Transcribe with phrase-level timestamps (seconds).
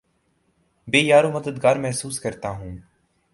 [0.87, 2.77] بے یارومددگار محسوس کرتا ہوں